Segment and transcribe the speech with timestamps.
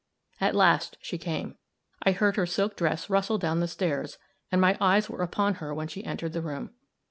[0.39, 1.57] At last she came.
[2.01, 4.17] I heard her silk dress rustle down the stairs,
[4.51, 6.71] and my eyes were upon her when she entered the room.